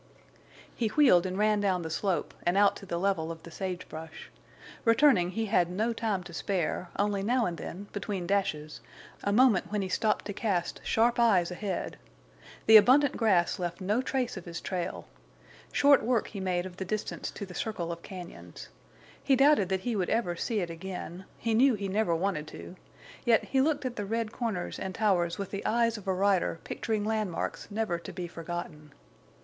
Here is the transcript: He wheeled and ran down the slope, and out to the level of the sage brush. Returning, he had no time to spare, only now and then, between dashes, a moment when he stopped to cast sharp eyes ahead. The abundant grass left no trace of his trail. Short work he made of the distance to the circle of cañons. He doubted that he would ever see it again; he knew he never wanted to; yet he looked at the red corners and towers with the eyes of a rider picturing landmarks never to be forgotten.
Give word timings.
He 0.75 0.87
wheeled 0.87 1.27
and 1.27 1.37
ran 1.37 1.61
down 1.61 1.83
the 1.83 1.91
slope, 1.91 2.33
and 2.41 2.57
out 2.57 2.75
to 2.77 2.87
the 2.87 2.97
level 2.97 3.31
of 3.31 3.43
the 3.43 3.51
sage 3.51 3.87
brush. 3.87 4.31
Returning, 4.83 5.29
he 5.29 5.45
had 5.45 5.69
no 5.69 5.93
time 5.93 6.23
to 6.23 6.33
spare, 6.33 6.89
only 6.97 7.21
now 7.21 7.45
and 7.45 7.55
then, 7.55 7.87
between 7.93 8.25
dashes, 8.25 8.81
a 9.23 9.31
moment 9.31 9.71
when 9.71 9.83
he 9.83 9.89
stopped 9.89 10.25
to 10.25 10.33
cast 10.33 10.81
sharp 10.83 11.19
eyes 11.19 11.51
ahead. 11.51 11.97
The 12.65 12.77
abundant 12.77 13.15
grass 13.15 13.59
left 13.59 13.79
no 13.79 14.01
trace 14.01 14.35
of 14.37 14.45
his 14.45 14.59
trail. 14.59 15.07
Short 15.71 16.01
work 16.01 16.29
he 16.29 16.39
made 16.39 16.65
of 16.65 16.77
the 16.77 16.83
distance 16.83 17.29
to 17.29 17.45
the 17.45 17.53
circle 17.53 17.91
of 17.91 18.01
cañons. 18.01 18.69
He 19.23 19.35
doubted 19.35 19.69
that 19.69 19.81
he 19.81 19.95
would 19.95 20.09
ever 20.09 20.35
see 20.35 20.61
it 20.61 20.71
again; 20.71 21.25
he 21.37 21.53
knew 21.53 21.75
he 21.75 21.87
never 21.87 22.15
wanted 22.15 22.47
to; 22.47 22.75
yet 23.23 23.43
he 23.43 23.61
looked 23.61 23.85
at 23.85 23.97
the 23.97 24.05
red 24.07 24.31
corners 24.31 24.79
and 24.79 24.95
towers 24.95 25.37
with 25.37 25.51
the 25.51 25.63
eyes 25.63 25.95
of 25.95 26.07
a 26.07 26.13
rider 26.15 26.59
picturing 26.63 27.05
landmarks 27.05 27.67
never 27.69 27.99
to 27.99 28.11
be 28.11 28.27
forgotten. 28.27 28.93